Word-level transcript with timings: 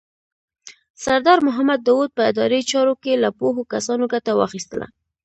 سردار 1.03 1.39
محمد 1.47 1.79
داود 1.87 2.09
په 2.17 2.21
اداري 2.31 2.61
چارو 2.71 2.93
کې 3.03 3.21
له 3.23 3.29
پوهو 3.39 3.61
کسانو 3.73 4.05
ګټه 4.13 4.31
واخیستله. 4.35 4.87